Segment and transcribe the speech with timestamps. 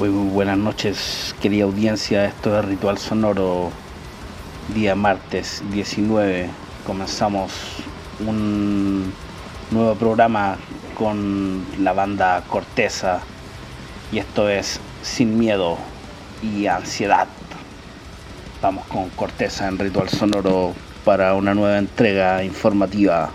[0.00, 2.24] Muy buenas noches, querida audiencia.
[2.24, 3.70] Esto es Ritual Sonoro,
[4.74, 6.48] día martes 19.
[6.86, 7.52] Comenzamos
[8.26, 9.12] un
[9.70, 10.56] nuevo programa
[10.96, 13.20] con la banda Corteza
[14.10, 15.76] y esto es Sin Miedo
[16.42, 17.28] y Ansiedad.
[18.62, 20.72] Vamos con Corteza en Ritual Sonoro
[21.04, 23.32] para una nueva entrega informativa.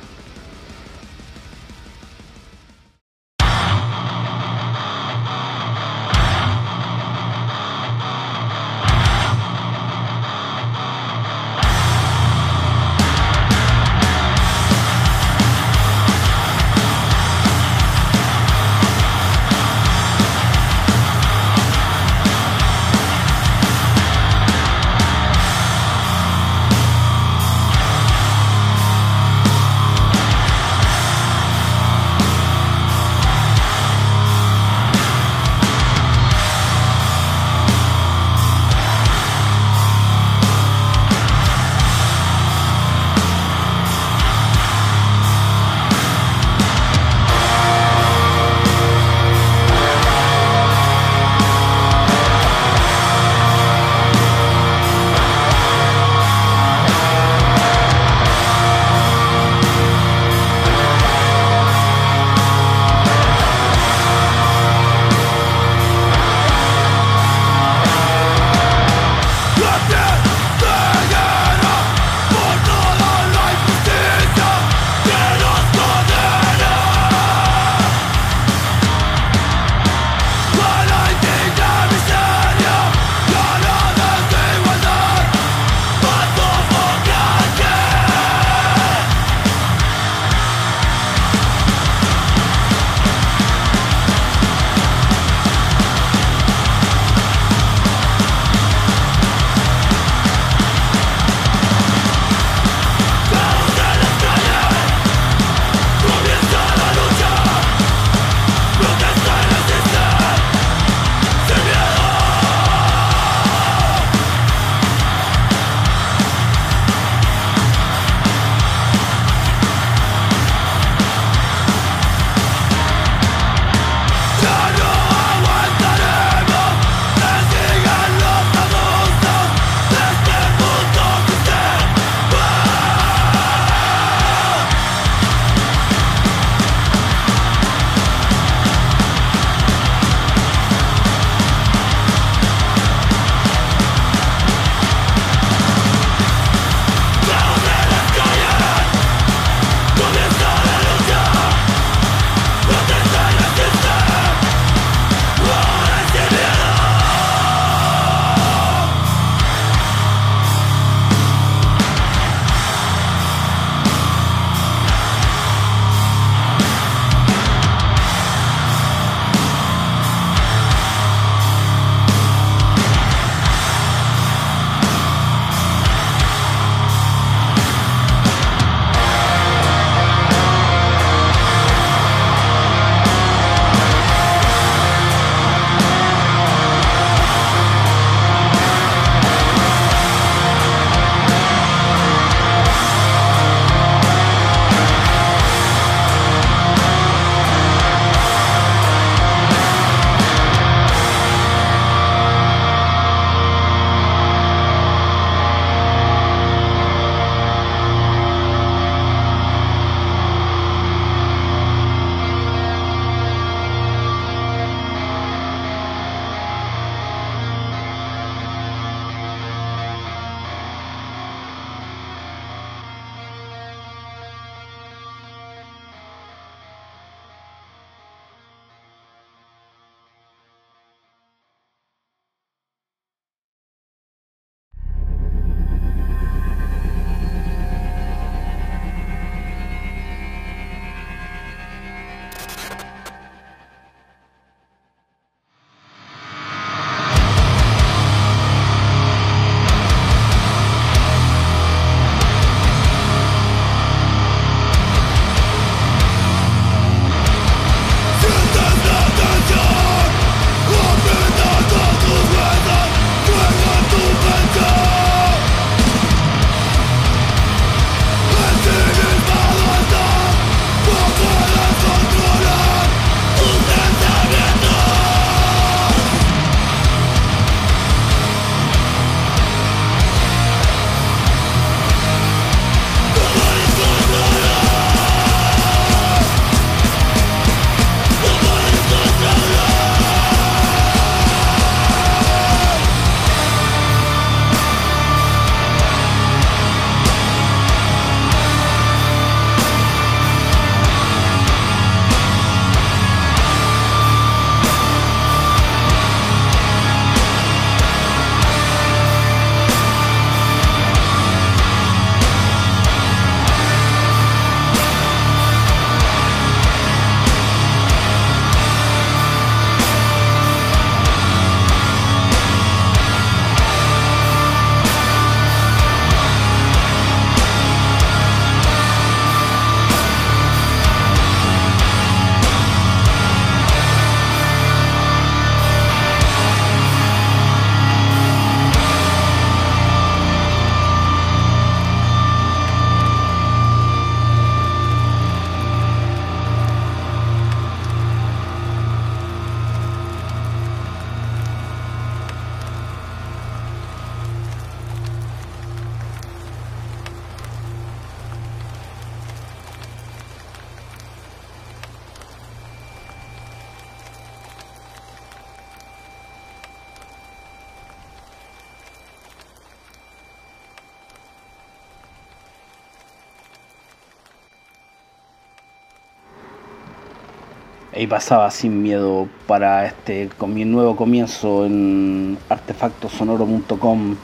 [378.16, 384.16] Pasaba sin miedo para este nuevo comienzo en artefactosonoro.com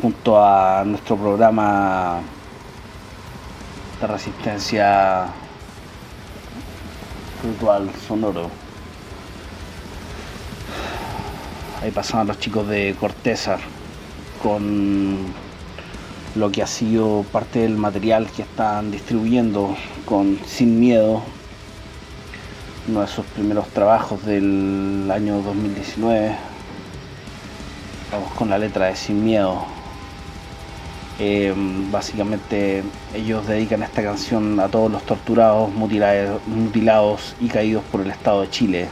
[0.00, 2.20] junto a nuestro programa
[4.00, 5.26] de resistencia
[7.42, 8.48] ritual sonoro.
[11.82, 13.58] Ahí pasaban los chicos de Corteza
[14.40, 15.16] con
[16.36, 19.74] lo que ha sido parte del material que están distribuyendo
[20.06, 21.24] con Sin Miedo
[22.88, 26.34] uno de sus primeros trabajos del año 2019.
[28.10, 29.64] Vamos con la letra de Sin Miedo.
[31.18, 31.54] Eh,
[31.90, 32.82] básicamente
[33.14, 38.50] ellos dedican esta canción a todos los torturados, mutilados y caídos por el Estado de
[38.50, 38.88] Chile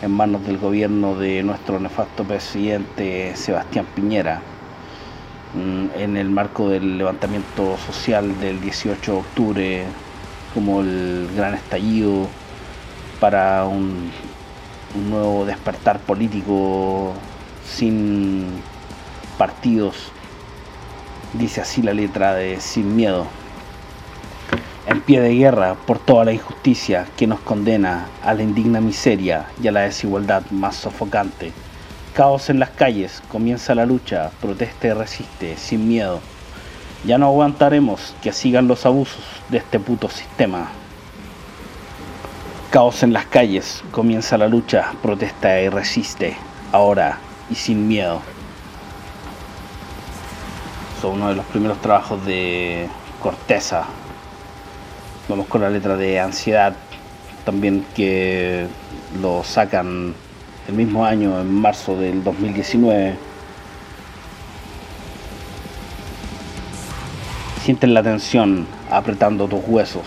[0.00, 4.40] en manos del gobierno de nuestro nefasto presidente Sebastián Piñera
[5.54, 9.84] mm, en el marco del levantamiento social del 18 de octubre
[10.54, 12.28] como el gran estallido
[13.22, 14.10] para un,
[15.08, 17.12] nuevo despertar político
[17.64, 18.48] sin
[19.38, 20.10] partidos,
[21.32, 23.28] dice así la letra de Sin Miedo.
[24.88, 29.46] En pie de guerra por toda la injusticia que nos condena a la indigna miseria
[29.62, 31.52] y a la desigualdad más sofocante.
[32.14, 36.18] Caos en las calles, comienza la lucha, proteste y resiste, sin miedo.
[37.04, 40.72] Ya no aguantaremos que sigan los abusos de este puto sistema.
[42.72, 46.38] Caos en las calles, comienza la lucha, protesta y resiste,
[46.72, 47.18] ahora
[47.50, 48.22] y sin miedo.
[51.02, 52.88] Son uno de los primeros trabajos de
[53.20, 53.84] Corteza.
[55.28, 56.74] Vamos con la letra de Ansiedad,
[57.44, 58.66] también que
[59.20, 60.14] lo sacan
[60.66, 63.16] el mismo año, en marzo del 2019.
[67.62, 70.06] Sienten la tensión apretando tus huesos,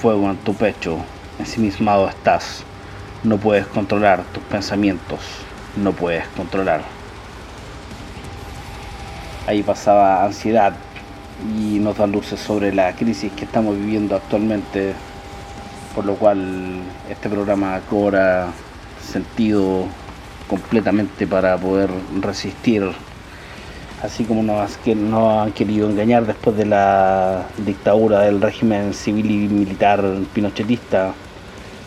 [0.00, 1.00] fuego en tu pecho,
[1.38, 2.64] ensimismado estás,
[3.24, 5.20] no puedes controlar tus pensamientos,
[5.76, 6.82] no puedes controlar.
[9.46, 10.74] Ahí pasaba ansiedad
[11.56, 14.94] y nos da luces sobre la crisis que estamos viviendo actualmente,
[15.94, 18.48] por lo cual este programa cobra
[19.02, 19.86] sentido
[20.48, 21.90] completamente para poder
[22.20, 22.90] resistir,
[24.02, 29.48] así como nos, nos han querido engañar después de la dictadura del régimen civil y
[29.48, 31.14] militar pinochetista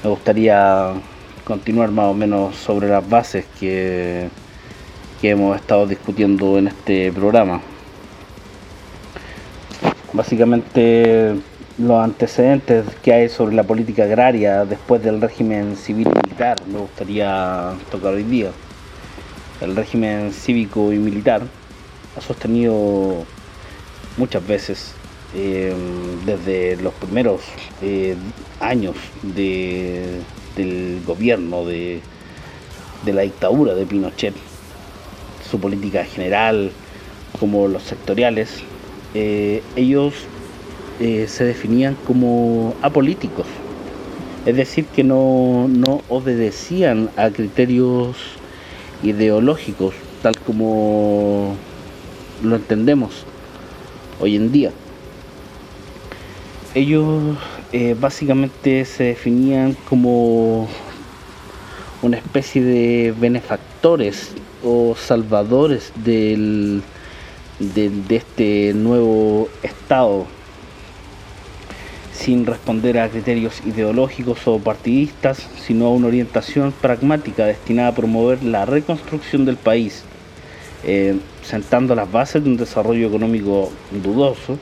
[0.03, 0.93] me gustaría
[1.43, 4.29] continuar más o menos sobre las bases que,
[5.21, 7.61] que hemos estado discutiendo en este programa.
[10.13, 11.35] Básicamente
[11.77, 17.73] los antecedentes que hay sobre la política agraria después del régimen civil militar me gustaría
[17.91, 18.51] tocar hoy día.
[19.61, 21.41] El régimen cívico y militar
[22.17, 23.25] ha sostenido
[24.17, 24.93] muchas veces
[25.35, 25.73] eh,
[26.25, 27.41] desde los primeros
[27.83, 28.15] eh,
[28.59, 30.21] años de,
[30.55, 32.01] del gobierno de,
[33.05, 34.33] la dictadura de Pinochet,
[35.49, 36.71] su política general
[37.39, 38.63] como los sectoriales,
[39.13, 40.13] eh, ellos
[40.99, 43.45] se definían como apolíticos,
[44.45, 48.17] es decir, que no, no obedecían a criterios
[49.01, 51.55] ideológicos tal como
[52.43, 53.23] lo entendemos
[54.19, 54.71] hoy en día
[56.75, 57.37] ellos
[57.71, 60.67] eh, básicamente se definían como
[62.01, 64.33] una especie de benefactores
[64.63, 66.81] o salvadores del,
[67.59, 70.25] de, este nuevo Estado
[72.13, 78.43] sin responder a criterios ideológicos o partidistas, sino a una orientación pragmática destinada a promover
[78.43, 80.03] la reconstrucción del país,
[80.83, 83.71] eh, sentando las bases de un desarrollo económico
[84.03, 84.59] dudoso,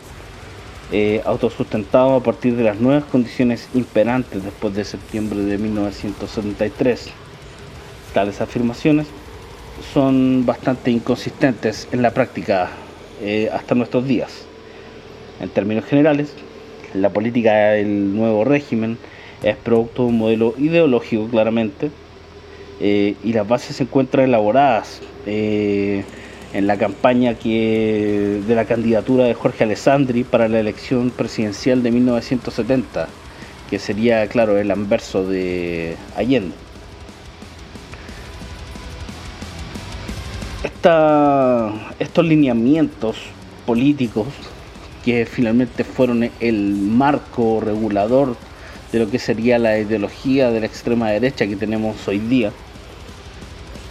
[0.91, 7.09] eh, autosustentado a partir de las nuevas condiciones imperantes después de septiembre de 1973.
[8.13, 9.07] Tales afirmaciones
[9.93, 12.69] son bastante inconsistentes en la práctica
[13.21, 14.45] eh, hasta nuestros días.
[15.41, 16.33] En términos generales,
[16.93, 18.97] la política del nuevo régimen
[19.43, 21.91] es producto de un modelo ideológico claramente
[22.79, 25.01] eh, y las bases se encuentran elaboradas
[26.53, 31.91] en la campaña que, de la candidatura de Jorge Alessandri para la elección presidencial de
[31.91, 33.07] 1970,
[33.69, 36.53] que sería, claro, el anverso de Allende.
[41.99, 43.17] estos lineamientos
[43.65, 44.27] políticos
[45.03, 48.37] que finalmente fueron el marco regulador
[48.91, 52.51] de lo que sería la ideología de la extrema derecha que tenemos hoy día,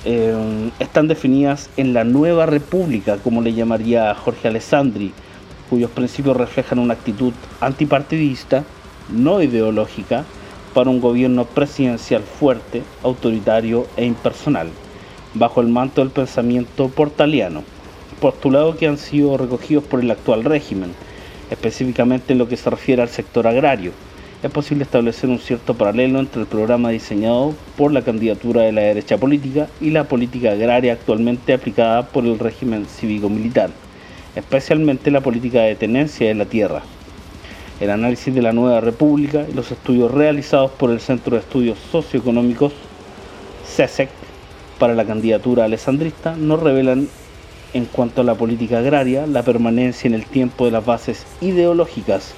[0.09, 5.13] eh, están definidas en la nueva república, como le llamaría Jorge Alessandri,
[5.69, 8.63] cuyos principios reflejan una actitud antipartidista,
[9.09, 10.25] no ideológica,
[10.75, 14.69] para un gobierno presidencial fuerte, autoritario e impersonal,
[15.35, 17.65] bajo el manto del pensamiento portaliano,
[18.21, 20.93] postulados que han sido recogidos por el actual régimen,
[21.51, 23.91] específicamente en lo que se refiere al sector agrario.
[24.47, 28.83] Es posible establecer un cierto paralelo entre el programa diseñado por la candidatura de la
[28.83, 33.71] derecha política y la política agraria actualmente aplicada por el régimen cívico-militar,
[34.37, 36.83] especialmente la política de tenencia de la tierra.
[37.81, 41.79] El análisis de la nueva república y los estudios realizados por el Centro de Estudios
[41.91, 42.73] Socioeconómicos,
[43.67, 44.11] CESEC,
[44.79, 47.09] para la candidatura alessandrista nos revelan
[47.75, 52.37] en cuanto a la política agraria, la permanencia en el tiempo de las bases ideológicas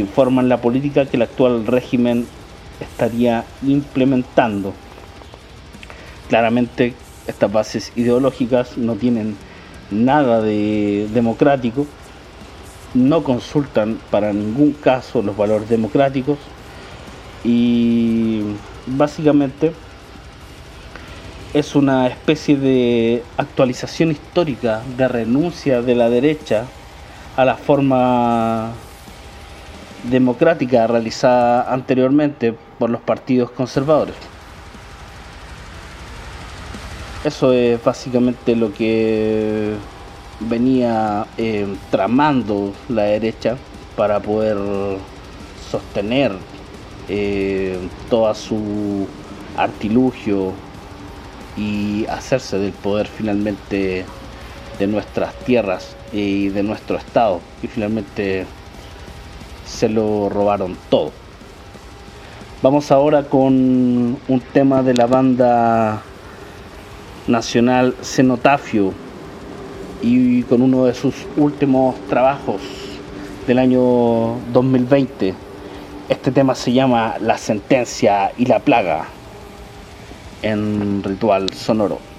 [0.00, 2.26] informan la política que el actual régimen
[2.80, 4.72] estaría implementando.
[6.28, 6.94] Claramente
[7.26, 9.36] estas bases ideológicas no tienen
[9.90, 11.86] nada de democrático,
[12.94, 16.38] no consultan para ningún caso los valores democráticos
[17.44, 18.42] y
[18.86, 19.72] básicamente
[21.54, 26.64] es una especie de actualización histórica de renuncia de la derecha
[27.36, 28.72] a la forma
[30.10, 34.14] democrática realizada anteriormente por los partidos conservadores.
[37.24, 39.74] Eso es básicamente lo que
[40.40, 43.56] venía eh, tramando la derecha
[43.96, 44.56] para poder
[45.70, 46.32] sostener
[47.08, 47.78] eh,
[48.10, 49.08] toda su
[49.56, 50.52] artilugio
[51.56, 54.04] y hacerse del poder finalmente
[54.78, 58.44] de nuestras tierras y de nuestro estado y finalmente
[59.66, 61.12] se lo robaron todo.
[62.62, 66.02] Vamos ahora con un tema de la banda
[67.26, 68.92] nacional Cenotafio
[70.00, 72.60] y con uno de sus últimos trabajos
[73.46, 75.34] del año 2020.
[76.08, 79.06] Este tema se llama La sentencia y la plaga
[80.42, 82.15] en ritual sonoro.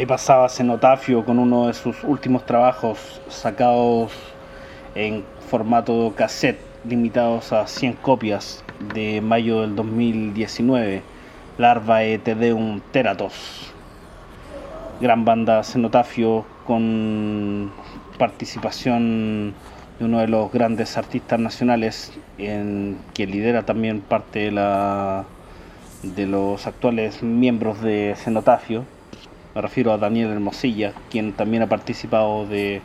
[0.00, 4.10] Ahí pasaba Cenotafio con uno de sus últimos trabajos sacados
[4.94, 11.02] en formato cassette, limitados a 100 copias de mayo del 2019,
[11.58, 13.74] Larva et un Teratos.
[15.02, 17.70] Gran banda Cenotafio con
[18.16, 19.52] participación
[19.98, 25.26] de uno de los grandes artistas nacionales en, que lidera también parte de, la,
[26.02, 28.86] de los actuales miembros de Cenotafio
[29.54, 32.82] me refiero a Daniel Hermosilla, quien también ha participado de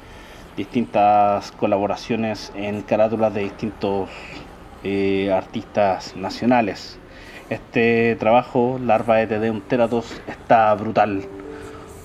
[0.57, 4.09] distintas colaboraciones en carátulas de distintos
[4.83, 6.97] eh, artistas nacionales.
[7.49, 11.25] Este trabajo, Larva ETD un Teratos, está brutal.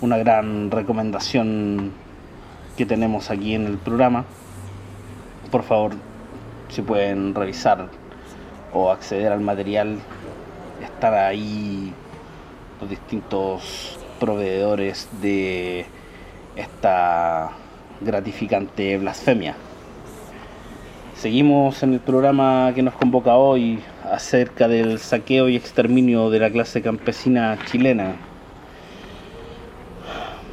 [0.03, 1.93] Una gran recomendación
[2.77, 4.27] que tenemos aquí en el programa.
[5.51, 5.93] Por favor,
[6.69, 7.89] si pueden revisar
[8.75, 9.99] o acceder al material,
[10.83, 11.93] estar ahí
[12.81, 15.87] los distintos proveedores de
[16.55, 17.51] esta
[18.01, 19.57] gratificante blasfemia.
[21.17, 23.81] Seguimos en el programa que nos convoca hoy
[24.11, 28.15] acerca del saqueo y exterminio de la clase campesina chilena.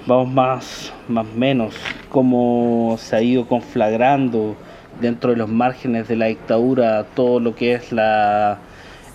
[0.07, 1.75] Vamos más, más menos,
[2.09, 4.55] cómo se ha ido conflagrando
[4.99, 8.57] dentro de los márgenes de la dictadura todo lo que es la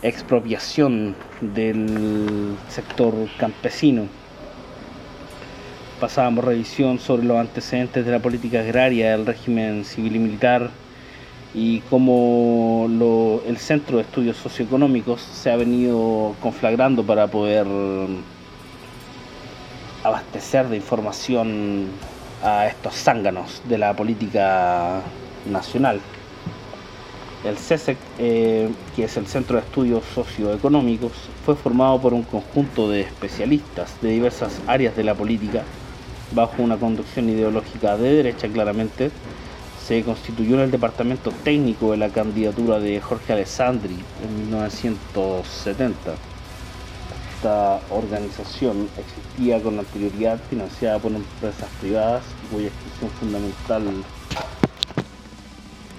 [0.03, 4.22] expropiación del sector campesino
[6.03, 10.71] pasábamos revisión sobre los antecedentes de la política agraria del régimen civil y militar
[11.55, 12.88] y cómo
[13.47, 17.69] el Centro de Estudios Socioeconómicos se ha venido conflagrando para poder
[20.03, 21.87] abastecer de información
[22.43, 25.03] a estos zánganos de la política
[25.49, 26.01] nacional.
[27.45, 31.12] El CESEC, e eh, que es el Centro de Estudios Socioeconómicos,
[31.45, 35.62] fue formado por un conjunto de especialistas de diversas áreas de la política
[36.35, 39.11] bajo una conducción ideológica de derecha claramente,
[39.87, 46.14] se constituyó en el departamento técnico de la candidatura de Jorge Alessandri en 1970.
[47.35, 53.83] Esta organización existía con anterioridad financiada por empresas privadas cuya expresión fundamental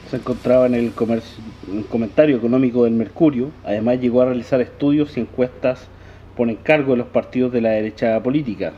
[0.10, 0.94] se encontraba en el,
[1.74, 3.52] el comentario económico del Mercurio.
[3.66, 5.88] Además llegó a realizar estudios y encuestas
[6.38, 8.74] por encargo de los partidos de la derecha política,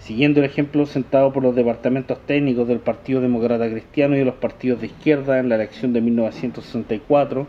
[0.00, 4.34] siguiendo el ejemplo sentado por los departamentos técnicos del Partido Demócrata Cristiano y de los
[4.34, 7.46] partidos de izquierda en la elección de 1964,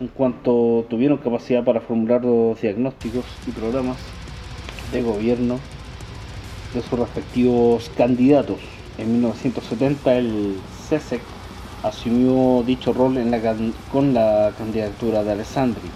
[0.00, 3.98] en cuanto tuvieron capacidad para formular los diagnósticos y programas
[4.92, 5.58] de gobierno
[6.74, 8.58] de sus respectivos candidatos.
[8.98, 10.56] En 1970 el
[10.88, 11.20] CESEC
[11.82, 13.56] asumió dicho rol en la,
[13.90, 15.90] con la candidatura de Alessandri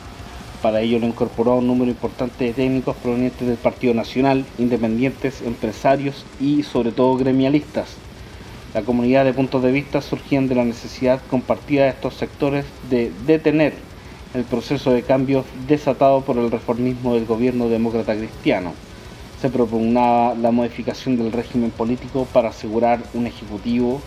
[0.62, 6.25] para ello lo incorporó un número importante de técnicos provenientes del Partido Nacional, independientes, empresarios
[6.40, 7.97] y sobre todo gremialistas.
[8.75, 13.11] La comunidad de puntos de vista surgían de la necesidad compartida de estos sectores de
[13.27, 13.75] detener
[14.35, 18.73] el proceso de cambio desatado por el reformismo del gobierno demócrata cristiano.
[19.40, 24.01] Se propugnaba la modificación del régimen político para asegurar un ejecutivo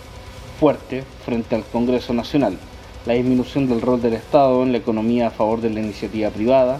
[0.60, 2.58] fuerte frente al Congreso Nacional
[3.06, 6.80] la disminución del rol del Estado en la economía a favor de la iniciativa privada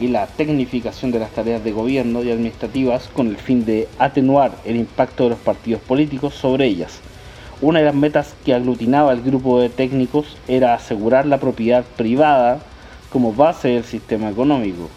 [0.00, 4.52] y la tecnificación de las tareas de gobierno y administrativas con el fin de atenuar
[4.64, 7.00] el impacto de los partidos políticos sobre ellas.
[7.60, 12.60] Una de las metas que aglutinaba el grupo de técnicos era asegurar la propiedad privada
[13.10, 14.88] como base del sistema económico.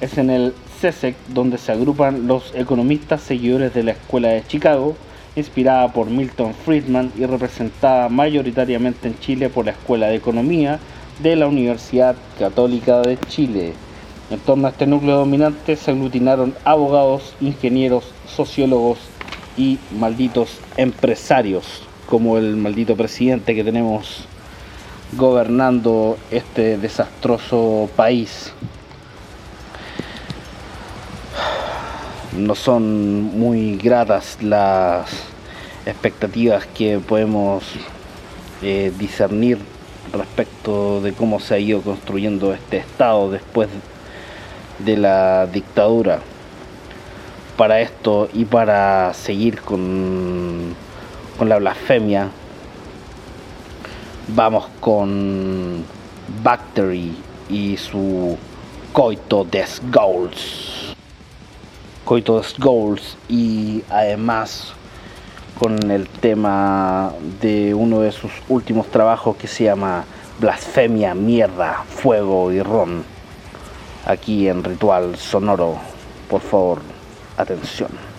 [0.00, 4.46] Es en el CESEC e donde se agrupan los economistas seguidores de la Escuela de
[4.46, 4.96] Chicago,
[5.36, 10.78] inspirada por Milton Friedman y representada mayoritariamente en Chile por la Escuela de Economía
[11.22, 13.72] de la Universidad Católica de Chile.
[14.30, 18.98] En torno a este núcleo dominante se aglutinaron abogados, ingenieros, sociólogos
[19.56, 24.26] y malditos empresarios, como el maldito presidente que tenemos
[25.16, 28.52] gobernando este desastroso país.
[32.36, 35.08] No son muy gratas las
[35.86, 37.64] expectativas que podemos
[38.62, 39.58] eh, discernir
[40.12, 43.68] respecto de cómo se ha ido construyendo este Estado después
[44.78, 46.20] de la dictadura.
[47.56, 50.74] Para esto y para seguir con,
[51.38, 52.30] con la blasfemia,
[54.28, 55.84] vamos con
[56.42, 57.14] Bactery
[57.48, 58.36] y su
[58.92, 60.73] Coito Des Goals.
[62.04, 64.74] Coitos Goals y además
[65.58, 70.04] con el tema de uno de sus últimos trabajos que se llama
[70.38, 73.04] Blasfemia, Mierda, Fuego y Ron.
[74.04, 75.76] Aquí en Ritual Sonoro,
[76.28, 76.80] por favor,
[77.38, 78.13] atención.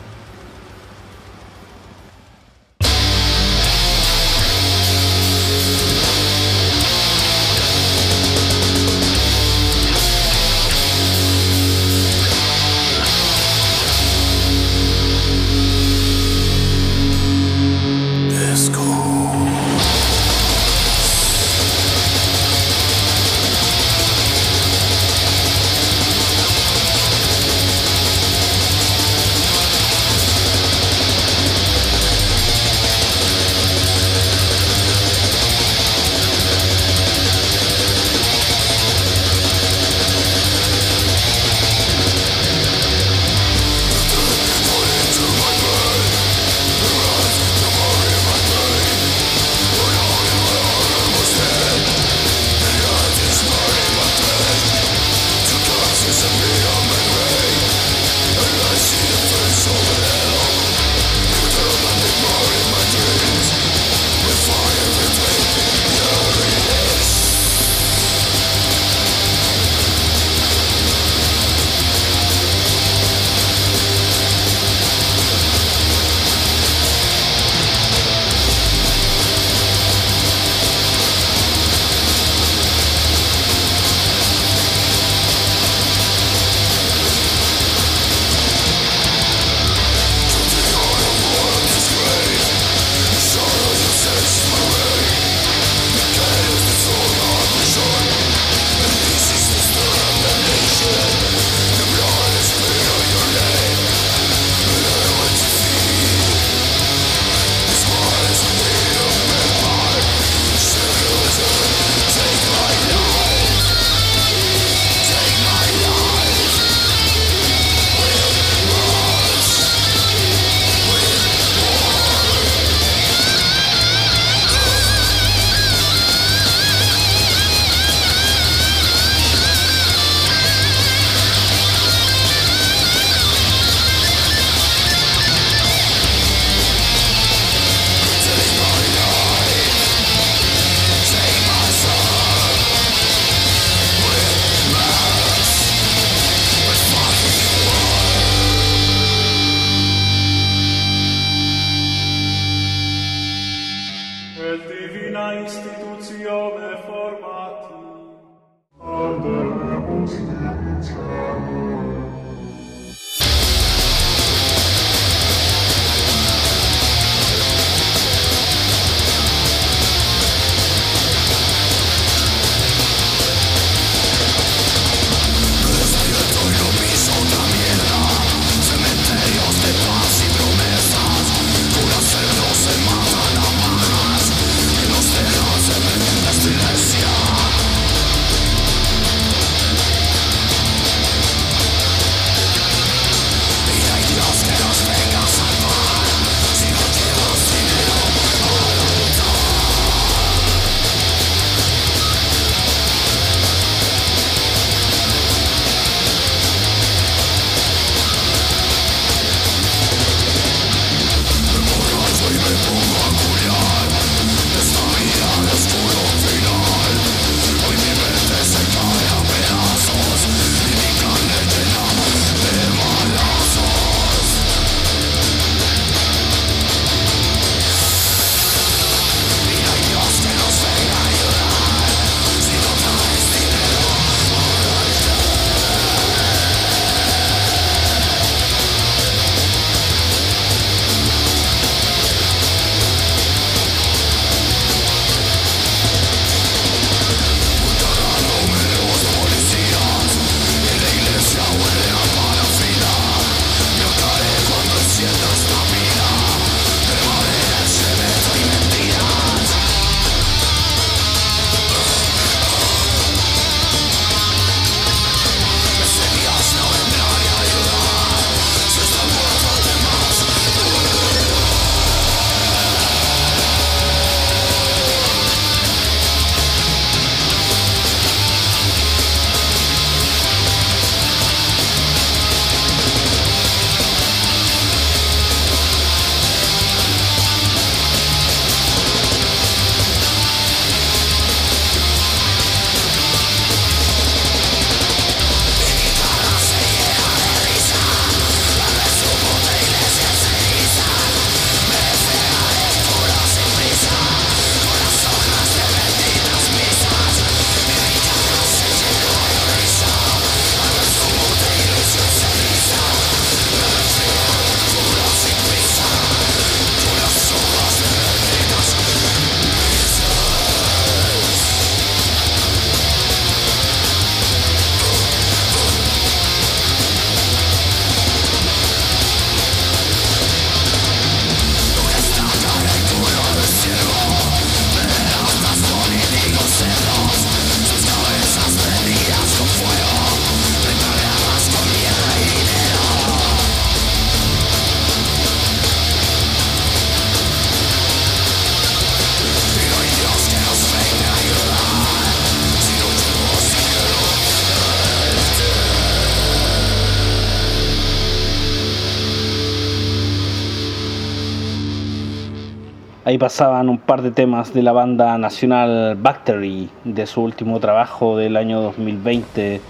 [363.08, 368.18] Ahí pasaban un par de temas de la banda nacional Bactery, de su último trabajo
[368.18, 369.62] del año 2020,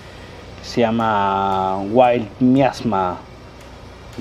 [0.62, 3.18] se llama Wild Miasma,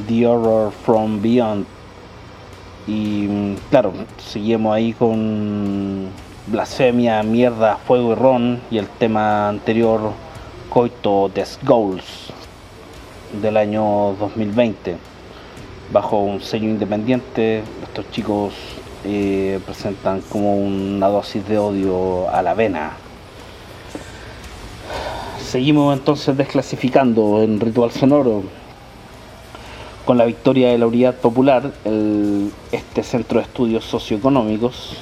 [0.09, 1.65] The Horror from Beyond.
[2.89, 6.09] Y mm, claro, seguimos ahí con
[6.49, 10.11] Blasfemia, Mierda, Fuego y Ron y el tema anterior,
[10.69, 12.33] Coito Des Goals,
[13.41, 14.97] del año 2020.
[15.93, 18.55] Bajo un sello independiente, estos chicos
[19.05, 22.93] eh, presentan como una dosis de odio a la vena.
[25.39, 28.43] Seguimos entonces desclasificando en Ritual Sonoro
[30.05, 31.73] con la victoria de la Unidad Popular,
[32.73, 34.99] este centro de estudios socioeconómicos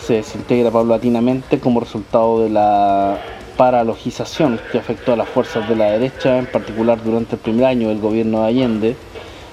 [0.00, 3.18] se desintegra paulatinamente como resultado de la
[3.58, 7.88] paralogización que afectó a las fuerzas de la derecha, en particular durante el primer año
[7.90, 8.96] del gobierno de Allende,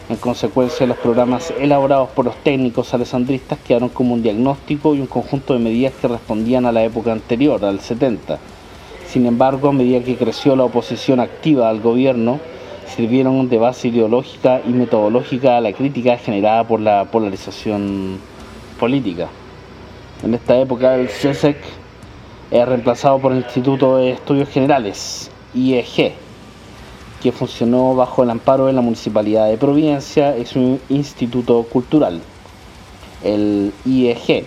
[0.09, 5.07] en consecuencia, los programas elaborados por los técnicos alessandristas quedaron como un diagnóstico y un
[5.07, 8.39] conjunto de medidas que respondían a la época anterior, al 70.
[9.05, 12.39] Sin embargo, a medida que creció la oposición activa al gobierno,
[12.95, 18.17] sirvieron de base ideológica y metodológica a la crítica generada por la polarización
[18.79, 19.27] política.
[20.23, 21.57] En esta época, el CSEC
[22.49, 26.13] e es reemplazado por el Instituto de Estudios Generales, IEG,
[27.21, 32.21] que funcionó bajo el amparo de la Municipalidad de Providencia, es un instituto cultural.
[33.23, 34.45] El IEG,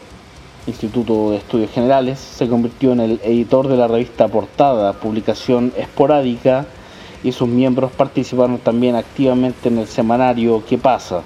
[0.66, 6.66] Instituto de Estudios Generales, se convirtió en el editor de la revista Portada, publicación esporádica,
[7.22, 11.22] y sus miembros participaron también activamente en el semanario ¿Qué pasa?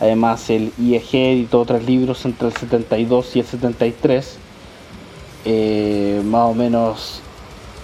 [0.00, 4.38] Además, el IEG editó tres libros entre el 72 y el 73,
[5.44, 7.22] eh, más o menos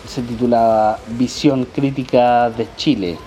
[0.06, 3.18] se titulaba Visión Crítica de Chile,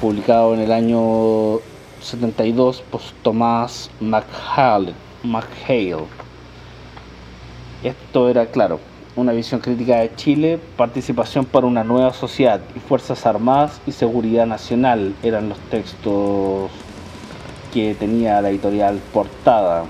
[0.00, 1.60] publicado en el año
[2.00, 4.94] 72 por Tomás McHale.
[7.82, 8.80] Esto era, claro,
[9.16, 14.46] una visión crítica de Chile, participación para una nueva sociedad y Fuerzas Armadas y Seguridad
[14.46, 16.70] Nacional eran los textos
[17.72, 19.84] que tenía la editorial portada.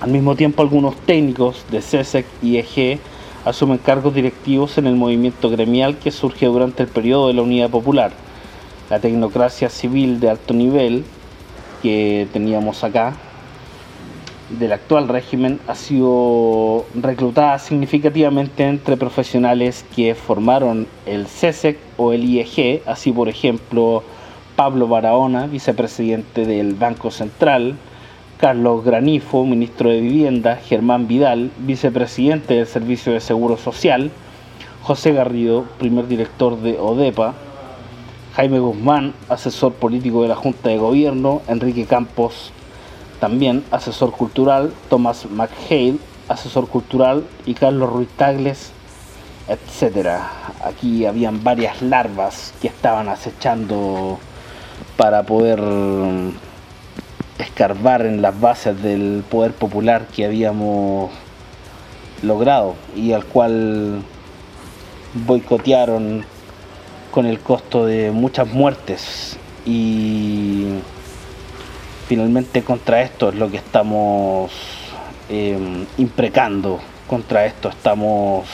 [0.00, 3.00] Al mismo tiempo algunos técnicos de CESEC y EG
[3.44, 7.70] asumen cargos directivos en el movimiento gremial que surge durante el periodo de la Unidad
[7.70, 8.12] Popular.
[8.90, 11.04] La tecnocracia civil de alto nivel
[11.82, 13.14] que teníamos acá
[14.58, 22.24] del actual régimen ha sido reclutada significativamente entre profesionales que formaron el CESEC o el
[22.24, 24.02] IEG, así por ejemplo
[24.56, 27.76] Pablo Barahona, vicepresidente del Banco Central,
[28.40, 34.10] Carlos Granifo, ministro de Vivienda, Germán Vidal, vicepresidente del Servicio de Seguro Social,
[34.80, 37.34] José Garrido, primer director de ODEPA,
[38.34, 42.50] Jaime Guzmán, asesor político de la Junta de Gobierno, Enrique Campos,
[43.20, 48.72] también asesor cultural, Thomas McHale, asesor cultural, y Carlos Ruiz Tagles,
[49.48, 50.16] etc.
[50.64, 54.18] Aquí habían varias larvas que estaban acechando
[54.96, 55.60] para poder
[57.42, 61.10] escarbar en las bases del poder popular que habíamos
[62.22, 64.02] logrado y al cual
[65.14, 66.24] boicotearon
[67.10, 70.66] con el costo de muchas muertes y
[72.06, 74.52] finalmente contra esto es lo que estamos
[75.28, 78.46] em, imprecando, contra esto estamos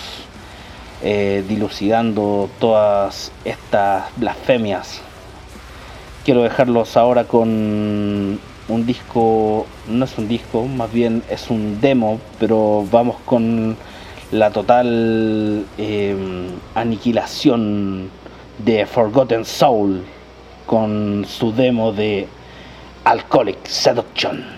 [1.02, 5.02] eh, dilucidando todas estas blasfemias.
[6.24, 12.20] Quiero dejarlos ahora con un disco, no es un disco, más bien es un demo,
[12.38, 13.76] pero vamos con
[14.32, 18.10] la total em, aniquilación
[18.58, 20.02] de Forgotten Soul
[20.66, 22.26] con su demo de
[23.04, 24.55] Alcoholic Seduction.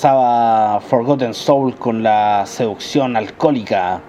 [0.00, 4.00] Pasaba Forgotten Soul con la seducción alcohólica,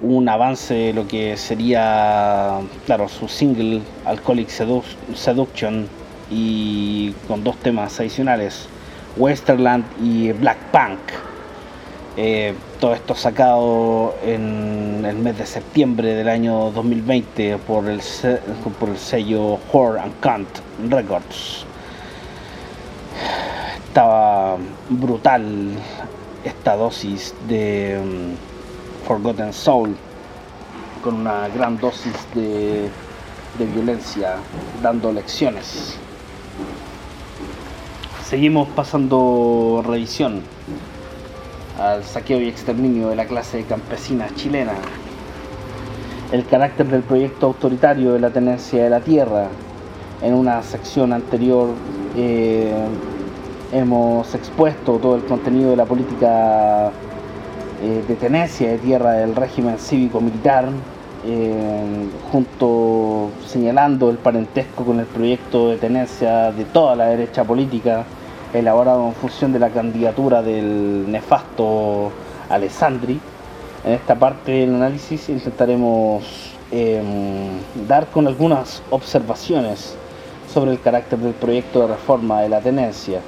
[0.00, 5.88] un avance de lo que sería, claro, su single Alcoholic Seduction
[6.30, 8.68] y con dos temas adicionales,
[9.16, 11.00] Westerland y Black Punk.
[12.16, 19.58] Eh, todo esto sacado en el mes de septiembre del año 2020 por el, sello
[19.72, 20.48] Horror and Cant
[20.88, 21.66] Records
[23.98, 24.56] estaba
[24.90, 25.72] brutal
[26.44, 29.96] esta dosis de mm, Forgotten Soul
[31.02, 32.88] con una gran dosis de,
[33.58, 34.36] de violencia
[34.84, 35.98] dando lecciones.
[38.24, 40.42] Seguimos pasando revisión
[41.80, 44.74] al saqueo y exterminio de la clase campesina chilena.
[46.30, 49.48] El carácter del proyecto autoritario de la tenencia de la tierra
[50.22, 51.70] en una sección anterior
[52.16, 52.72] eh,
[53.72, 56.90] hemos expuesto todo el contenido de la política
[57.82, 60.68] eh, de tenencia de tierra del régimen cívico-militar,
[61.24, 68.04] eh, junto señalando el parentesco con el proyecto de tenencia de toda la derecha política,
[68.52, 72.10] elaborado en función de la candidatura del nefasto
[72.48, 73.20] Alessandri.
[73.84, 79.94] En esta parte del análisis intentaremos em, dar con algunas observaciones
[80.52, 83.20] sobre el carácter del proyecto de reforma de la tenencia.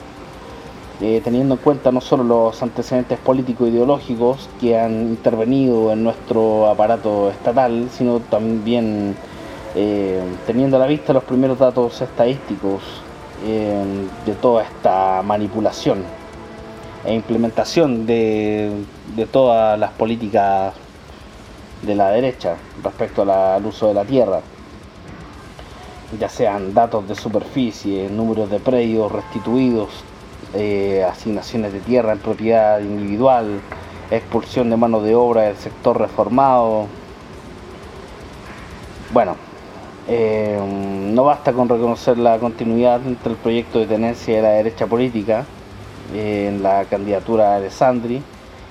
[1.02, 6.04] Eh, teniendo en cuenta no solo los antecedentes políticos e ideológicos que han intervenido en
[6.04, 9.16] nuestro aparato estatal, sino también
[9.74, 12.82] eh, teniendo a la vista los primeros datos estadísticos
[13.46, 13.82] eh,
[14.26, 16.04] de toda esta manipulación
[17.06, 18.84] e implementación de,
[19.32, 20.74] todas las políticas
[21.80, 24.40] de la derecha respecto al uso de la tierra
[26.18, 29.88] ya sean datos de superficie, números de predios restituidos,
[30.52, 33.60] eh, asignaciones de tierra en propiedad individual,
[34.10, 36.86] expulsión de mano de obra del sector reformado.
[39.12, 39.36] Bueno,
[40.08, 40.58] eh,
[41.12, 45.44] no basta con reconocer la continuidad entre el proyecto de tenencia de la derecha política
[46.14, 48.20] eh, en la candidatura de Alessandri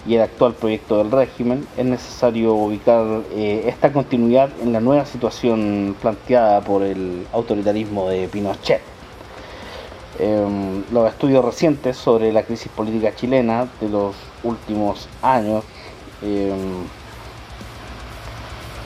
[0.05, 5.95] y el actual proyecto del régimen, es necesario ubicar esta continuidad en la nueva situación
[6.01, 8.98] planteada por el autoritarismo de Pinochet.
[10.21, 15.63] Em, los estudios recientes sobre la crisis política chilena de los últimos años,
[16.21, 16.83] em,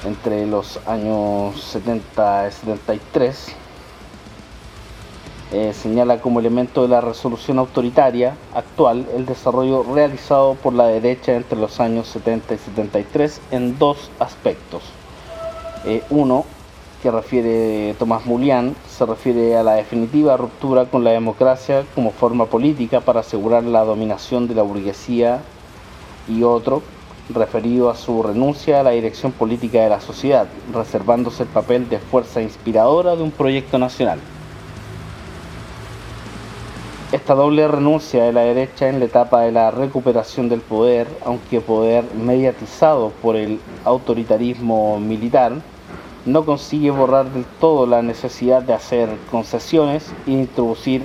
[0.06, 3.48] entre los años 70 y 73,
[5.52, 11.34] eh, señala como elemento de la resolución autoritaria actual el desarrollo realizado por la derecha
[11.34, 14.84] entre los años 70 y 73 en dos aspectos.
[15.86, 16.46] Eh, uno,
[17.04, 22.46] que refiere Tomás Mulián se refiere a la definitiva ruptura con la democracia como forma
[22.46, 25.42] política para asegurar la dominación de la burguesía
[26.30, 26.82] y otro
[27.30, 32.00] referido a su renuncia a la dirección política de la sociedad, reservándose el papel de
[32.00, 34.20] fuerza inspiradora de un proyecto nacional.
[37.12, 41.60] Esta doble renuncia de la derecha en la etapa de la recuperación del poder, aunque
[41.60, 45.52] poder mediatizado por el autoritarismo militar,
[46.26, 51.04] no consigue borrar del todo la necesidad de hacer concesiones e introducir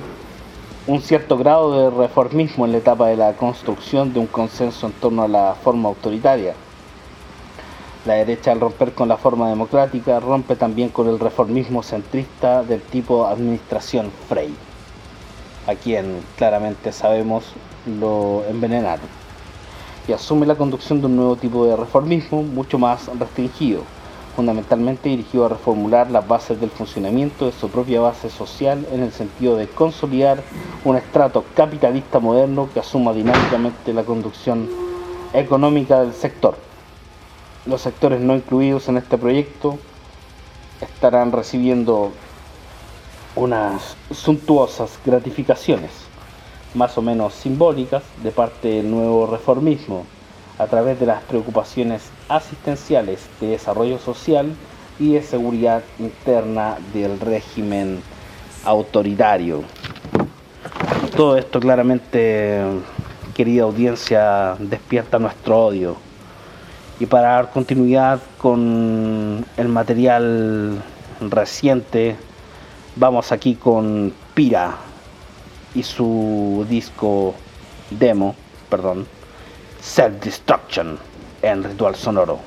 [0.86, 4.92] un cierto grado de reformismo en la etapa de la construcción de un consenso en
[4.92, 6.54] torno a la forma autoritaria.
[8.06, 12.80] La derecha al romper con la forma democrática rompe también con el reformismo centrista del
[12.80, 14.54] tipo administración Frey,
[15.66, 17.44] a quien claramente sabemos
[18.00, 19.06] lo envenenaron,
[20.06, 23.82] y asume la conducción de un nuevo tipo de reformismo mucho más restringido,
[24.38, 29.10] fundamentalmente dirigido a reformular las bases del funcionamiento de su propia base social en el
[29.10, 30.44] sentido de consolidar
[30.84, 34.70] un estrato capitalista moderno que asuma dinámicamente la conducción
[35.32, 36.56] económica del sector.
[37.66, 39.76] Los sectores no incluidos en este proyecto
[40.80, 42.12] estarán recibiendo
[43.34, 45.90] unas suntuosas gratificaciones,
[46.74, 50.06] más o menos simbólicas, de parte del nuevo reformismo,
[50.58, 54.52] a través de las preocupaciones asistenciales de desarrollo social
[54.98, 58.02] y de seguridad interna del régimen
[58.64, 59.62] autoritario.
[61.16, 62.60] Todo esto claramente,
[63.34, 65.96] querida audiencia, despierta nuestro odio.
[67.00, 70.82] Y para dar continuidad con el material
[71.20, 72.16] reciente,
[72.96, 74.76] vamos aquí con Pira
[75.74, 77.34] y su disco
[77.90, 78.34] demo,
[78.68, 79.06] perdón,
[79.88, 80.98] Self-Destruction
[81.42, 82.38] and Ritual Sonoro.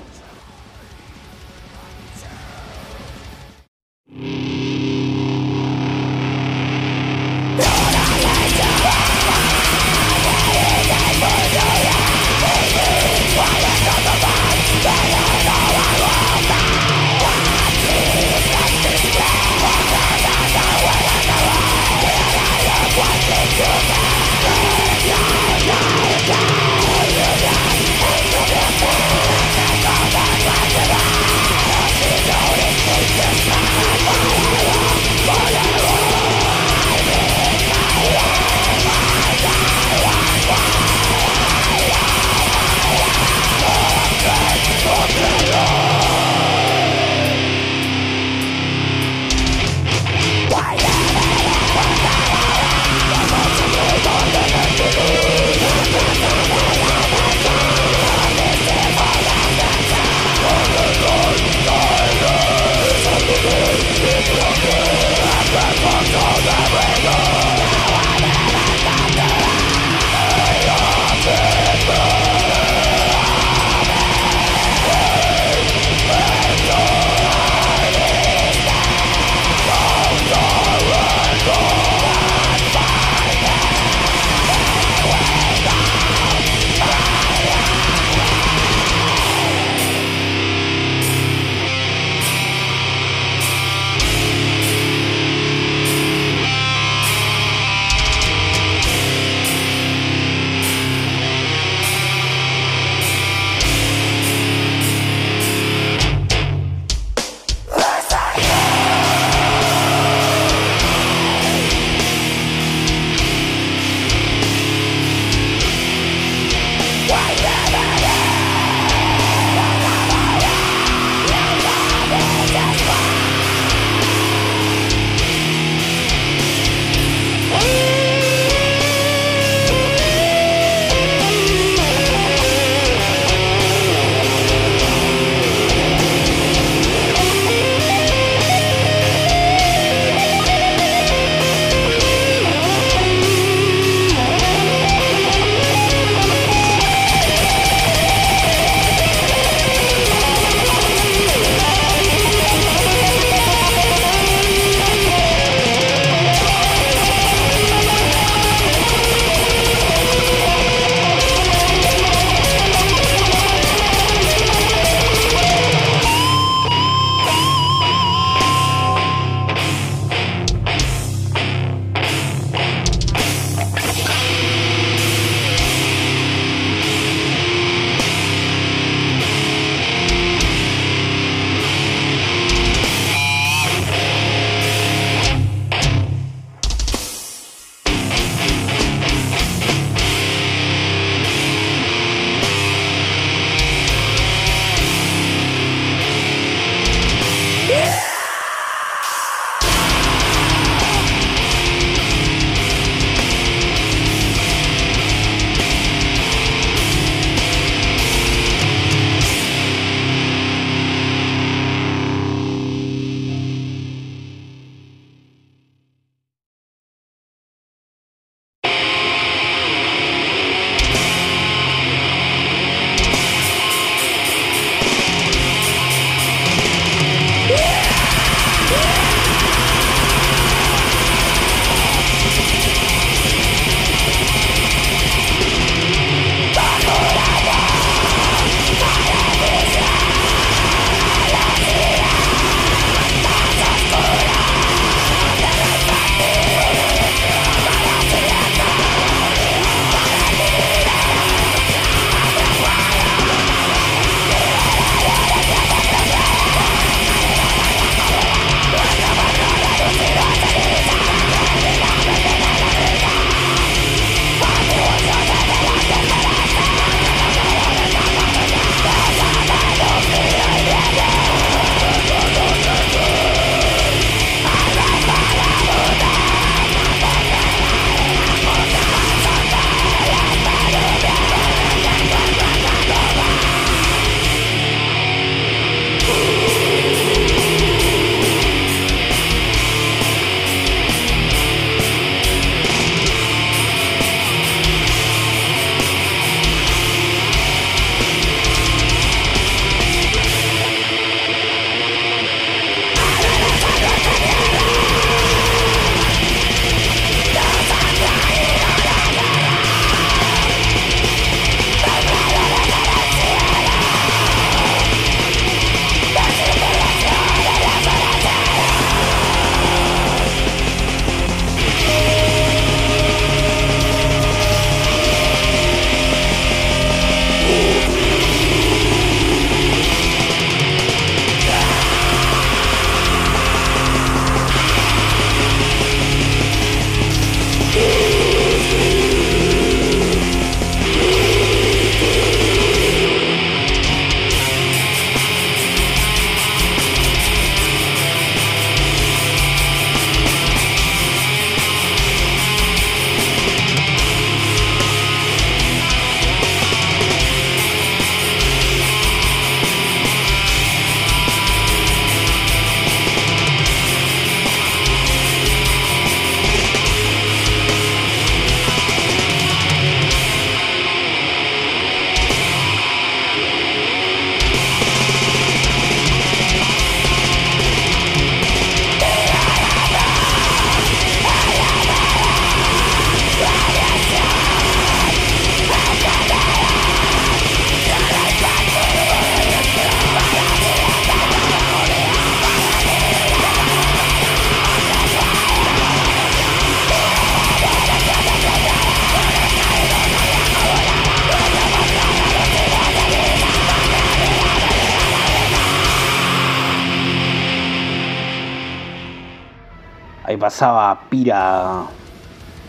[411.09, 411.87] Pira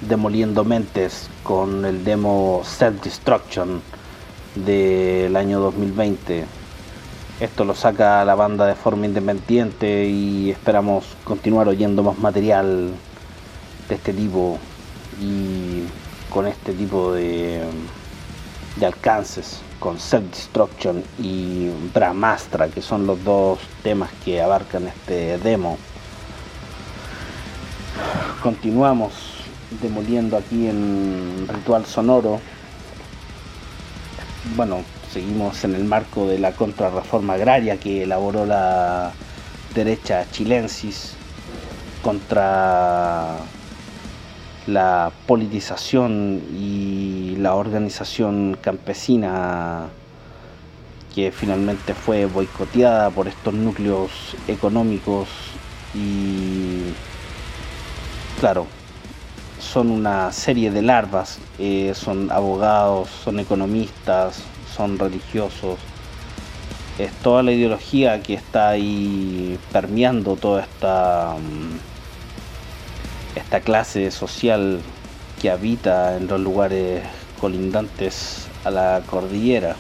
[0.00, 3.82] demoliendo mentes con el demo Self Destruction
[4.54, 6.46] del año 2020.
[7.38, 12.92] Esto lo saca la banda de forma independiente y esperamos continuar oyendo más material
[13.90, 14.56] de este tipo
[15.20, 15.82] y
[16.30, 17.62] con este tipo de,
[18.76, 25.36] de alcances, con Self Destruction y Brahmastra, que son los dos temas que abarcan este
[25.36, 25.76] demo.
[28.42, 29.12] Continuamos
[29.80, 32.40] demoliendo aquí en Ritual Sonoro.
[34.56, 34.82] Bueno,
[35.12, 39.12] seguimos en el marco de la contrarreforma agraria que elaboró la
[39.74, 41.14] derecha chilensis
[42.02, 43.36] contra
[44.66, 49.86] la politización y la organización campesina
[51.14, 54.10] que finalmente fue boicoteada por estos núcleos
[54.48, 55.28] económicos
[55.94, 56.92] y
[58.42, 58.66] claro,
[59.60, 64.42] son una serie de larvas, eh, son abogados, son economistas,
[64.74, 65.78] son religiosos.
[66.98, 74.80] Es toda la ideología que está ahí permeando toda esta, mm, esta clase social
[75.40, 77.04] que habita en los lugares
[77.40, 79.76] colindantes a la cordillera.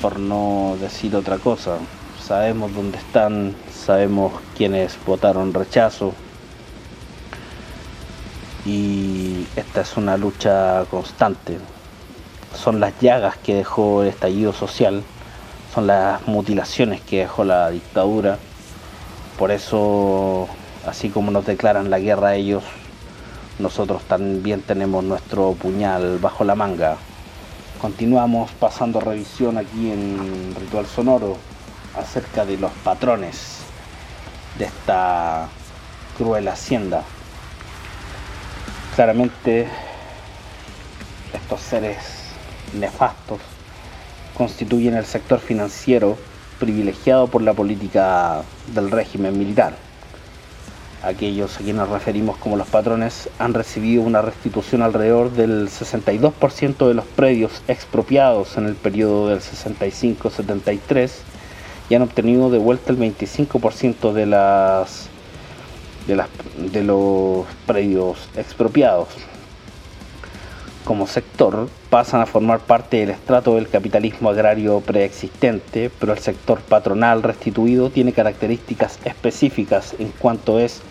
[0.00, 1.76] Por no decir otra cosa,
[2.18, 6.14] sabemos dónde están, sabemos quiénes votaron rechazo,
[8.64, 11.58] y esta es una lucha constante.
[12.54, 15.02] Son las llagas que dejó el estallido social,
[15.74, 18.38] son las mutilaciones que dejó la dictadura.
[19.38, 20.48] Por eso,
[20.86, 22.62] así como nos declaran la guerra a ellos,
[23.58, 26.96] nosotros también tenemos nuestro puñal bajo la manga.
[27.80, 31.36] Continuamos pasando revisión aquí en Ritual Sonoro
[31.96, 33.58] acerca de los patrones
[34.58, 35.48] de esta
[36.16, 37.02] cruel hacienda.
[38.94, 39.66] Claramente
[41.32, 41.96] estos seres
[42.78, 43.40] nefastos
[44.36, 46.18] constituyen el sector financiero
[46.60, 48.42] privilegiado por la política
[48.74, 49.76] del régimen militar.
[51.02, 56.86] Aquellos a quienes nos referimos como los patrones han recibido una restitución alrededor del 62%
[56.86, 61.10] de los predios expropiados en el periodo del 65-73
[61.88, 65.08] y han obtenido de vuelta el 25% de las
[66.06, 69.08] de, las, de los predios expropiados
[70.84, 76.60] como sector pasan a formar parte del estrato del capitalismo agrario preexistente, pero el sector
[76.60, 80.82] patronal restituido tiene características específicas en cuanto es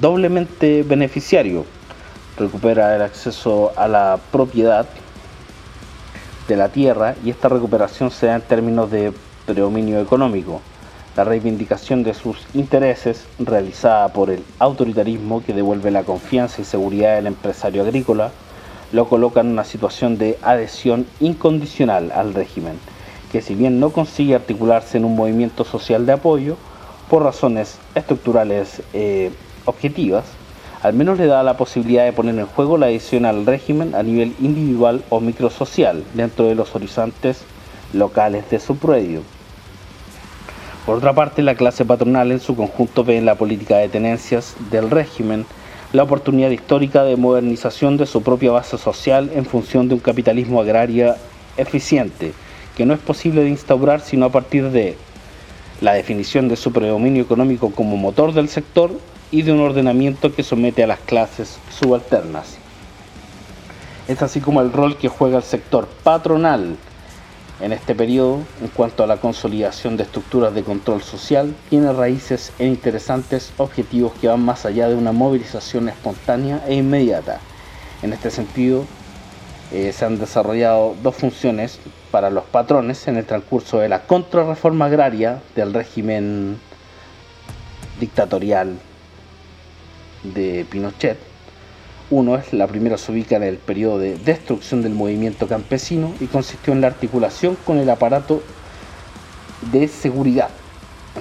[0.00, 1.64] doblemente beneficiario.
[2.36, 4.86] Recupera el acceso a la propiedad
[6.48, 9.12] de la tierra y esta recuperación se da en términos de
[9.46, 10.60] predominio económico
[11.20, 17.16] la reivindicación de sus intereses realizada por el autoritarismo que devuelve la confianza y seguridad
[17.16, 18.30] del empresario agrícola,
[18.90, 22.78] lo coloca en una situación de adhesión incondicional al régimen,
[23.30, 26.56] que si bien no consigue articularse en un movimiento social de apoyo,
[27.10, 29.30] por razones estructurales eh,
[29.66, 30.24] objetivas,
[30.82, 34.02] al menos le da la posibilidad de poner en juego la adhesión al régimen a
[34.02, 37.42] nivel individual o microsocial dentro de los horizontes
[37.92, 39.20] locales de su predio.
[40.86, 44.56] Por otra parte, la clase patronal en su conjunto ve en la política de tenencias
[44.70, 45.44] del régimen
[45.92, 50.60] la oportunidad histórica de modernización de su propia base social en función de un capitalismo
[50.60, 51.16] agrario
[51.56, 52.32] eficiente,
[52.76, 54.96] que no es posible de instaurar sino a partir de
[55.80, 58.92] la definición de su predominio económico como motor del sector
[59.30, 62.56] y de un ordenamiento que somete a las clases subalternas.
[64.08, 66.76] Es así como el rol que juega el sector patronal
[67.60, 72.52] en este periodo, en cuanto a la consolidación de estructuras de control social, tiene raíces
[72.58, 77.40] en interesantes objetivos que van más allá de una movilización espontánea e inmediata.
[78.02, 78.84] En este sentido,
[79.72, 81.78] eh, se han desarrollado dos funciones
[82.10, 86.58] para los patrones en el transcurso de la contrarreforma agraria del régimen
[88.00, 88.78] dictatorial
[90.22, 91.29] de Pinochet
[92.10, 96.26] uno es la primera se ubica en el periodo de destrucción del movimiento campesino y
[96.26, 98.42] consistió en la articulación con el aparato
[99.70, 100.48] de seguridad,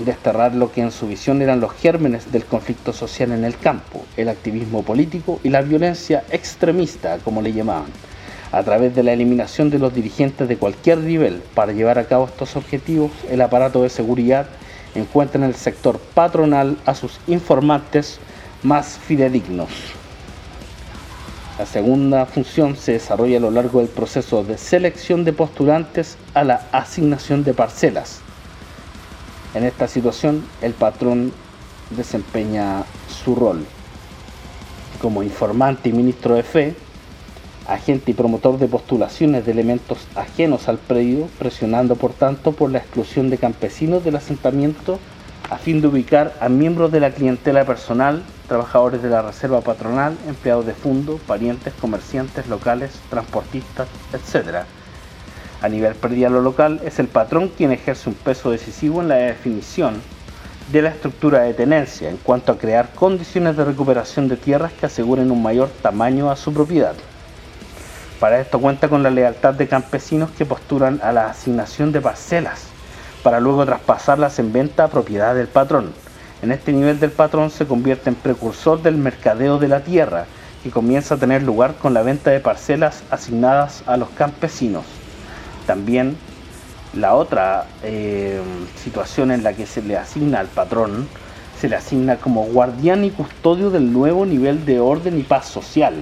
[0.03, 4.03] desterrar lo que en su visión eran los gérmenes del conflicto social en el campo,
[4.17, 7.91] el activismo político y la violencia extremista, como le llamaban,
[8.51, 12.25] a través de la eliminación de los dirigentes de cualquier nivel para llevar a cabo
[12.25, 14.47] estos objetivos, el aparato de seguridad
[14.95, 18.19] encuentra en el sector patronal a sus informantes
[18.63, 19.98] más fidedignos.
[21.59, 26.45] La segunda función se desarrolla a lo largo del proceso de selección de postulantes a
[26.45, 28.21] la asignación de parcelas.
[29.53, 31.33] En esta situación, el patrón
[31.89, 33.65] desempeña su rol
[35.01, 36.75] como informante y ministro de fe,
[37.67, 42.77] agente y promotor de postulaciones de elementos ajenos al predio, presionando por tanto por la
[42.77, 44.97] exclusión de campesinos del asentamiento
[45.49, 50.15] a fin de ubicar a miembros de la clientela personal, trabajadores de la reserva patronal,
[50.27, 54.63] empleados de fondo, parientes, comerciantes locales, transportistas, etc.
[55.61, 60.01] A nivel predial local, es el patrón quien ejerce un peso decisivo en la definición
[60.71, 64.85] de la estructura de tenencia en cuanto a crear condiciones de recuperación de tierras que
[64.85, 66.93] aseguren un mayor tamaño a su propiedad.
[68.19, 72.68] Para esto cuenta con la lealtad de campesinos que postulan a la asignación de parcelas
[73.23, 75.91] para luego traspasarlas en venta a propiedad del patrón.
[76.41, 80.25] En este nivel del patrón se convierte en precursor del mercadeo de la tierra,
[80.63, 84.85] que comienza a tener lugar con la venta de parcelas asignadas a los campesinos.
[85.65, 86.17] También
[86.93, 88.41] la otra eh,
[88.81, 91.07] situación en la que se le asigna al patrón,
[91.59, 95.93] se le asigna como guardián y custodio del nuevo nivel de orden y paz social,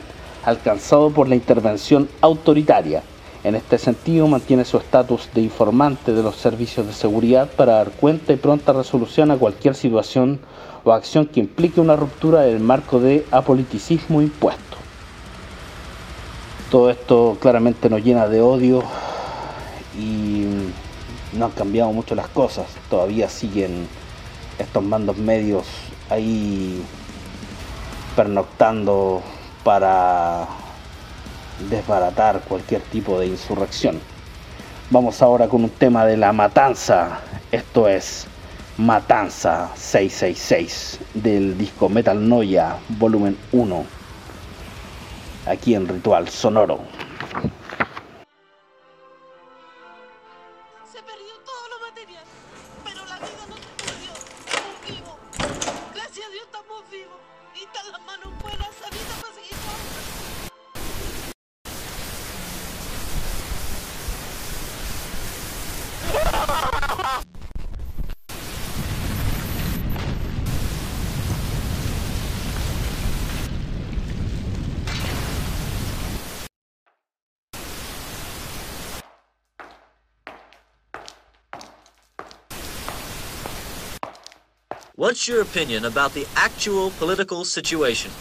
[0.46, 3.02] alcanzado por la intervención autoritaria.
[3.48, 7.92] En este sentido, mantiene su estatus de informante de los servicios de seguridad para dar
[7.92, 10.42] cuenta y pronta resolución a cualquier situación
[10.84, 14.76] o acción que implique una ruptura del marco de apoliticismo impuesto.
[16.70, 18.84] Todo esto claramente nos llena de odio
[19.98, 20.44] y
[21.32, 22.66] no han cambiado mucho las cosas.
[22.90, 23.88] Todavía siguen
[24.60, 25.66] estos mandos medios
[26.10, 26.84] ahí
[28.14, 29.22] pernoctando
[29.64, 30.67] para
[31.70, 34.00] desbaratar cualquier tipo de insurrección.
[34.90, 37.20] Vamos ahora con un tema de la matanza.
[37.52, 38.28] Esto es
[38.78, 43.86] Matanza 666 del disco Metal Noia volumen 1.
[45.48, 46.80] Aquí en Ritual Sonoro.
[85.00, 88.18] What's your opinion about the actual political situation?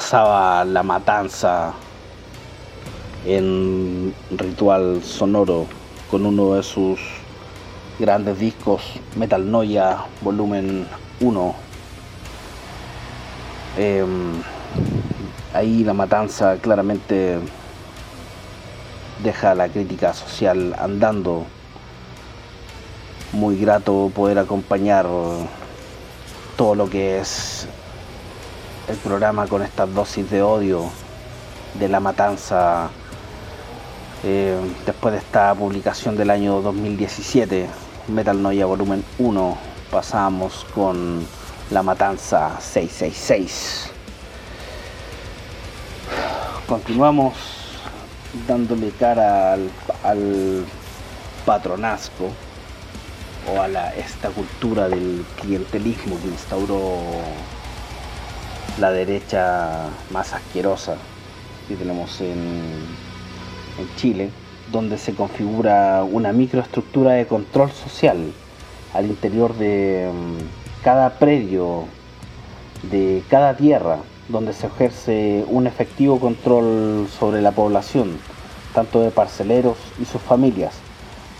[0.00, 1.74] Pasaba la matanza
[3.26, 5.66] en ritual sonoro
[6.10, 6.98] con uno de sus
[7.98, 8.80] grandes discos
[9.14, 10.86] Metal Noia volumen
[11.20, 11.54] 1
[13.76, 14.42] em,
[15.52, 17.38] ahí la matanza claramente
[19.22, 21.44] deja la crítica social andando.
[23.32, 25.06] Muy grato poder acompañar
[26.56, 27.68] todo lo que es
[28.90, 30.90] el programa con estas dosis de odio
[31.78, 32.90] de la matanza
[34.24, 37.68] eh, después de esta publicación del año 2017
[38.08, 39.58] Metal Noia volumen 1
[39.92, 41.24] pasamos con
[41.70, 43.92] La Matanza 666
[46.66, 47.34] continuamos
[48.48, 49.70] dándole cara al,
[50.02, 50.64] al
[51.46, 52.32] patronazgo
[53.54, 57.04] o a la, esta cultura del clientelismo que instauró
[58.78, 60.96] la derecha más asquerosa
[61.68, 62.38] que tenemos en,
[63.78, 64.30] en Chile,
[64.72, 68.32] donde se configura una microestructura de control social
[68.94, 71.84] al interior de mm, cada predio,
[72.90, 78.18] de cada tierra, donde se ejerce un efectivo control sobre la población,
[78.74, 80.74] tanto de parceleros y sus familias,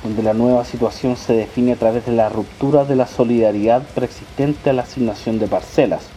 [0.03, 4.71] donde la nueva situación se define a través de la ruptura de la solidaridad preexistente
[4.71, 6.09] a la asignación de parcelas,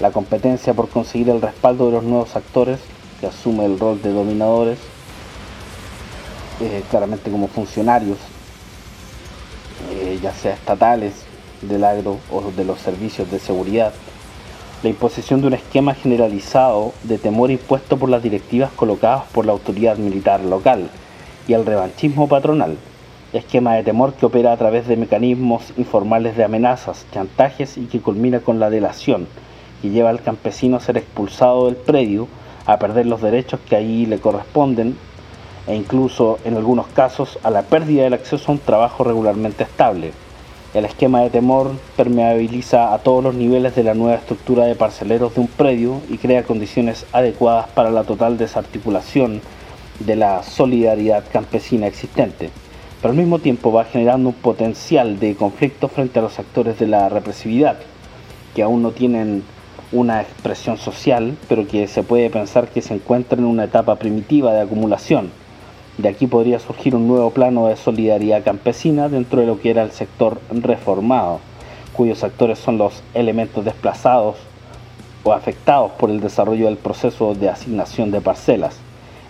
[0.00, 2.80] la competencia por conseguir el respaldo de los nuevos actores
[3.20, 4.78] que asume el rol de dominadores,
[6.60, 8.18] eh, claramente como funcionarios,
[9.90, 11.24] eh, ya sea estatales,
[11.62, 13.92] del agro o de los servicios de seguridad,
[14.82, 19.52] la imposición de un esquema generalizado de temor impuesto por las directivas colocadas por la
[19.52, 20.90] autoridad militar local,
[21.48, 22.76] y el revanchismo patronal,
[23.32, 28.00] esquema de temor que opera a través de mecanismos informales de amenazas, chantajes y que
[28.00, 29.26] culmina con la delación,
[29.84, 32.26] que lleva al campesino a ser expulsado del predio,
[32.64, 34.96] a perder los derechos que ahí le corresponden
[35.66, 40.12] e incluso en algunos casos a la pérdida del acceso a un trabajo regularmente estable.
[40.72, 45.34] El esquema de temor permeabiliza a todos los niveles de la nueva estructura de parceleros
[45.34, 49.42] de un predio y crea condiciones adecuadas para la total desarticulación
[49.98, 52.48] de la solidaridad campesina existente,
[53.02, 56.86] pero al mismo tiempo va generando un potencial de conflicto frente a los actores de
[56.86, 57.76] la represividad,
[58.54, 59.42] que aún no tienen
[59.94, 64.52] una expresión social, pero que se puede pensar que se encuentran en una etapa primitiva
[64.52, 65.30] de acumulación.
[65.96, 69.82] De aquí podría surgir un nuevo plano de solidaridad campesina dentro de lo que era
[69.82, 71.40] el sector reformado,
[71.92, 74.36] cuyos actores son los elementos desplazados
[75.22, 78.78] o afectados por el desarrollo del proceso de asignación de parcelas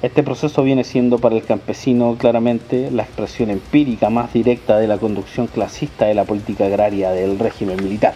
[0.04, 4.98] este proceso viene siendo para el campesino claramente la expresión empírica más directa de la
[4.98, 8.12] conducción clasista de la política agraria del régimen militar.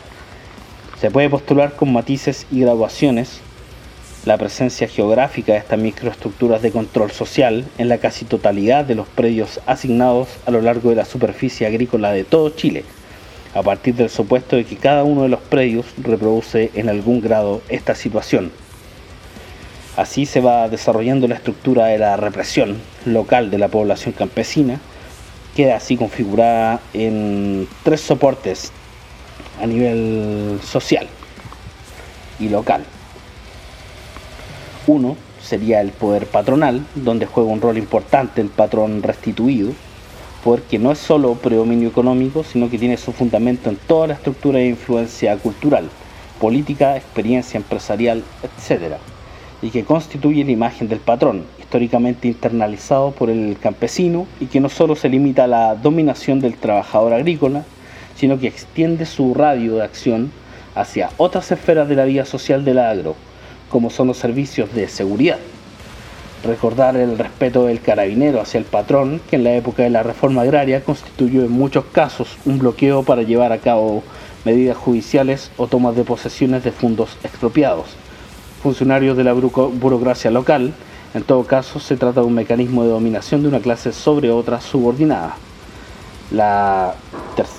[1.01, 3.41] Se puede postular con matices y graduaciones
[4.25, 9.07] la presencia geográfica de estas microestructuras de control social en la casi totalidad de los
[9.07, 12.85] predios asignados a lo largo de la superficie agrícola de todo Chile,
[13.55, 17.63] a partir del supuesto de que cada uno de los predios reproduce en algún grado
[17.69, 18.51] esta situación.
[19.97, 22.77] Así se va desarrollando la estructura de la represión
[23.07, 24.81] local de la población campesina,
[25.55, 28.73] queda así configurada en tres soportes
[29.61, 31.07] a nivel social
[32.39, 32.85] y local.
[34.87, 39.73] Uno sería el poder patronal, donde juega un rol importante el patrón restituido,
[40.45, 44.59] porque no es solo predominio económico, sino que tiene su fundamento en toda la estructura
[44.59, 45.89] de influencia cultural,
[46.41, 48.99] política, experiencia empresarial, etcétera
[49.63, 54.69] y que constituye la imagen del patrón, históricamente internalizado por el campesino y que no
[54.69, 57.65] solo se limita a la dominación del trabajador agrícola,
[58.19, 60.33] sino que extiende su radio de acción
[60.75, 63.15] hacia otras esferas de la vida social del agro,
[63.71, 65.39] como son los servicios de seguridad.
[66.45, 70.43] Recordar el respeto del carabinero hacia el patrón, que en la época de la reforma
[70.43, 74.03] agraria constituyó en muchos casos un bloqueo para llevar a cabo
[74.45, 77.97] medidas judiciales o tomas de posesiones de fondos expropiados
[78.63, 80.75] funcionarios de la burocracia local.
[81.15, 84.61] En todo caso, se trata de un mecanismo de dominación de una clase sobre otra
[84.61, 85.37] subordinada.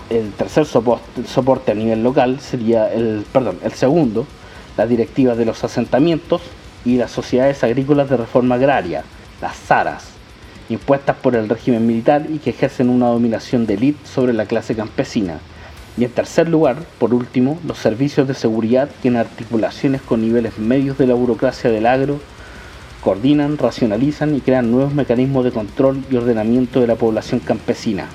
[0.10, 4.26] El tercer soporte, a nivel local sería el, perdón, el segundo,
[4.78, 6.42] las directivas de los asentamientos
[6.86, 9.04] y las sociedades agrícolas de reforma agraria,
[9.42, 10.06] las SARAS,
[10.70, 14.76] impuestas por el régimen militar y que ejercen una dominación de élite sobre la clase
[14.76, 15.40] campesina
[16.00, 20.58] y en tercer lugar, por último, los servicios de seguridad que en articulaciones con niveles
[20.58, 22.22] medios de la burocracia del agro
[23.02, 28.08] coordinan, racionalizan y crean nuevos mecanismos de control y ordenamiento de la población campesina.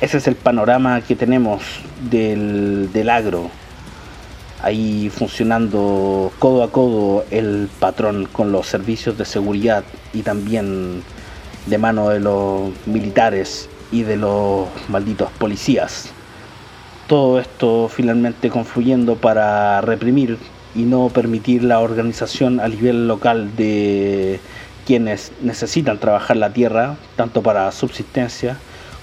[0.00, 1.60] Ese es el panorama que tenemos
[2.08, 3.50] del, agro
[4.62, 11.02] ahí funcionando codo a codo el patrón con los servicios de seguridad y también
[11.66, 16.10] de mano de los militares y de los malditos policías.
[17.08, 20.38] Todo esto finalmente confluyendo para reprimir
[20.76, 24.38] y no permitir la organización a nivel local de
[24.86, 28.58] quienes necesitan trabajar la tierra, tanto para subsistencia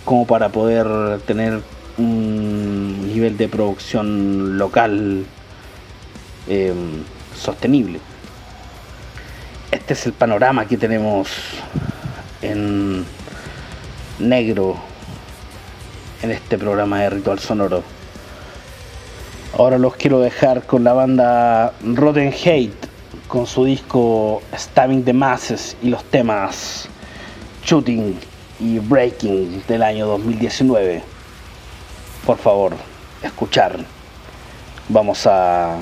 [0.06, 1.62] como para poder tener
[1.98, 5.26] un nivel de producción local
[6.48, 7.04] em,
[7.36, 8.00] sostenible.
[9.72, 11.30] Este es el panorama que tenemos
[12.42, 13.04] en
[14.20, 14.78] negro
[16.22, 17.84] en este programa de Ritual Sonoro.
[19.58, 22.88] Ahora los quiero dejar con la banda Rotten Hate
[23.28, 26.88] con su disco Stabbing the Masses y los temas
[27.64, 28.18] Shooting
[28.60, 31.04] y Breaking del año 2019.
[32.26, 32.76] Por favor,
[33.22, 33.78] escuchar.
[34.90, 35.78] Vamos a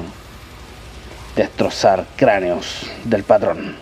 [1.36, 3.76] destrozar cráneos del patrón.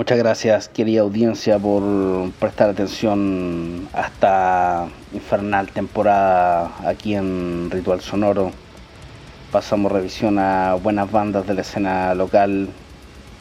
[0.00, 1.82] Muchas gracias, querida audiencia, por
[2.40, 8.50] prestar atención a esta infernal temporada aquí en Ritual Sonoro.
[9.52, 12.70] Pasamos revisión a buenas bandas de la escena local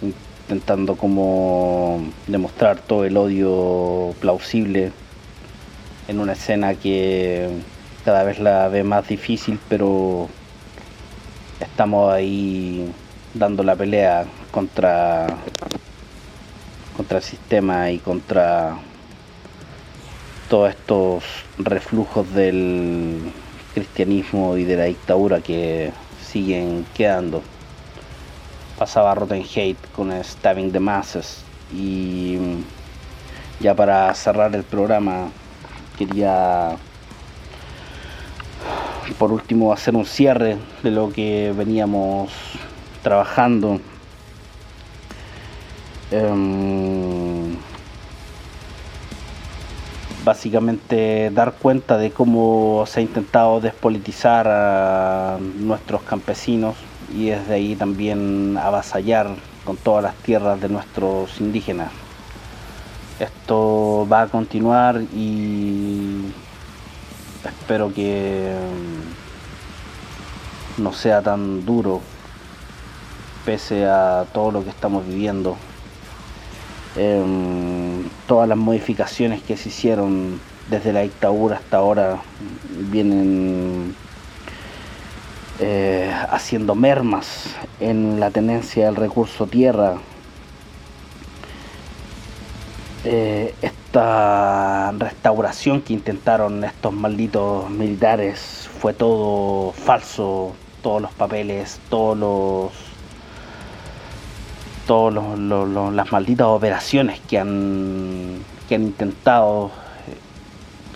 [0.02, 4.92] intentando como demostrar todo el odio plausible
[6.10, 7.52] en una escena que
[8.04, 10.28] cada vez la ve más difícil, pero
[11.62, 12.92] estamos ahí
[13.34, 15.26] dando la pelea contra
[17.00, 18.78] contra el sistema y contra
[20.50, 21.24] todos estos
[21.58, 23.32] reflujos del
[23.74, 27.42] cristianismo y de la dictadura que siguen quedando.
[28.78, 31.38] Pasaba Rotten Hate con Stabbing the Masses
[31.74, 32.38] y
[33.62, 35.30] ya para cerrar el programa
[35.98, 36.76] quería
[39.18, 42.30] por último hacer un cierre de lo que veníamos
[43.04, 43.80] trabajando.
[46.12, 47.56] Em,
[50.26, 56.76] básicamente dar cuenta de cómo se ha intentado despolitizar a nuestros campesinos
[57.14, 59.28] y desde ahí también avasallar
[59.66, 61.92] con todas las tierras de nuestros indígenas.
[63.20, 66.32] Esto va a continuar y
[67.44, 68.52] espero que
[70.78, 72.02] mm, no sea tan duro
[73.46, 75.58] pese a todo lo que estamos viviendo.
[77.02, 82.18] Em, todas las modificaciones que se hicieron desde la dictadura hasta ahora
[82.92, 83.96] vienen
[85.60, 89.96] eh, haciendo mermas en la tenencia del recurso tierra.
[93.06, 100.54] Eh, esta restauración que intentaron estos malditos militares fue todo falso,
[100.84, 102.89] todos los papeles, todos los
[104.90, 110.18] todas las malditas operaciones que han que han intentado eh,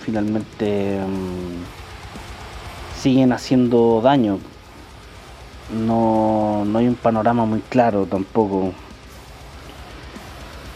[0.04, 4.40] finalmente mm, siguen haciendo daño.
[5.72, 8.74] No, no hay un panorama muy claro tampoco.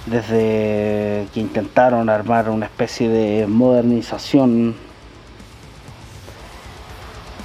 [0.06, 4.76] Desde que intentaron armar una especie de modernización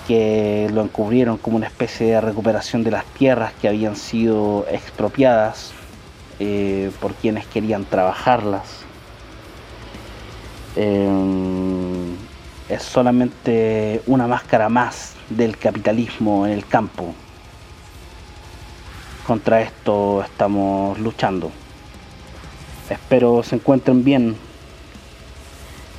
[0.06, 5.72] que lo encubrieron como una especie de recuperación de las tierras que habían sido expropiadas
[6.38, 8.82] eh, por quienes querían trabajarlas.
[10.74, 12.16] Em,
[12.68, 17.14] es solamente una máscara más del capitalismo en el campo.
[19.26, 21.50] Contra esto estamos luchando.
[22.88, 24.36] Espero se encuentren bien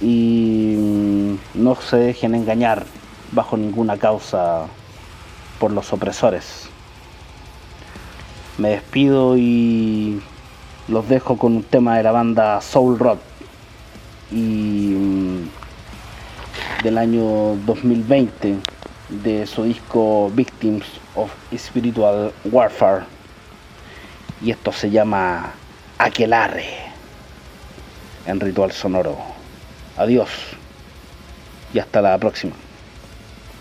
[0.02, 2.86] y mm, no se dejen engañar
[3.34, 4.68] bajo ninguna causa
[5.60, 6.70] por los opresores.
[8.58, 10.22] Me despido y
[10.88, 13.20] los dejo con un tema de la banda Soul Rock
[14.32, 15.50] y mm,
[16.84, 18.58] del año 2020
[19.24, 20.86] de su disco Victims
[21.16, 23.06] of Spiritual Warfare
[24.42, 25.54] y esto se llama
[25.98, 26.66] Aquelarre
[28.26, 29.18] en Ritual Sonoro.
[29.98, 30.30] Adiós
[31.74, 32.54] y hasta la próxima.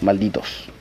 [0.03, 0.72] Malditos.